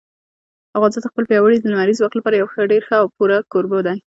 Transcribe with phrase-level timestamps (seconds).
[0.77, 3.97] افغانستان د خپل پیاوړي لمریز ځواک لپاره یو ډېر ښه او پوره کوربه دی.